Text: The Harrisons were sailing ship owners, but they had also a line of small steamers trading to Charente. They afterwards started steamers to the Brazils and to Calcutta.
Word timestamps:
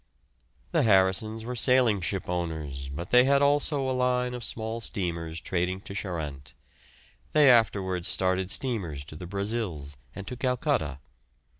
The 0.71 0.81
Harrisons 0.81 1.45
were 1.45 1.55
sailing 1.55 2.01
ship 2.01 2.27
owners, 2.27 2.89
but 2.89 3.11
they 3.11 3.25
had 3.25 3.43
also 3.43 3.87
a 3.87 3.93
line 3.93 4.33
of 4.33 4.43
small 4.43 4.81
steamers 4.81 5.39
trading 5.39 5.79
to 5.81 5.93
Charente. 5.93 6.53
They 7.33 7.47
afterwards 7.51 8.07
started 8.07 8.49
steamers 8.49 9.03
to 9.05 9.15
the 9.15 9.27
Brazils 9.27 9.97
and 10.15 10.25
to 10.27 10.35
Calcutta. 10.35 10.97